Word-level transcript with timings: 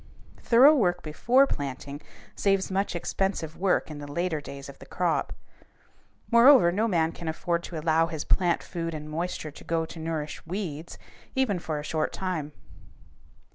Thorough 0.41 0.73
work 0.73 1.03
before 1.03 1.45
planting 1.45 2.01
saves 2.35 2.71
much 2.71 2.95
expensive 2.95 3.55
work 3.55 3.91
in 3.91 3.99
the 3.99 4.11
later 4.11 4.41
days 4.41 4.67
of 4.67 4.79
the 4.79 4.87
crop. 4.87 5.31
Moreover, 6.31 6.71
no 6.71 6.87
man 6.87 7.11
can 7.11 7.27
afford 7.27 7.61
to 7.65 7.77
allow 7.77 8.07
his 8.07 8.23
plant 8.25 8.63
food 8.63 8.95
and 8.95 9.07
moisture 9.07 9.51
to 9.51 9.63
go 9.63 9.85
to 9.85 9.99
nourish 9.99 10.43
weeds, 10.43 10.97
even 11.35 11.59
for 11.59 11.77
a 11.77 11.83
short 11.83 12.11
time. 12.13 12.51